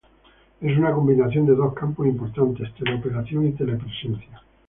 Es 0.61 0.75
una 0.79 0.91
combinación 0.93 1.45
de 1.45 1.53
dos 1.53 1.75
campos 1.75 2.07
importantes, 2.07 2.73
tele-operación 2.73 3.45
y 3.45 3.51
tele-presencia. 3.51 4.41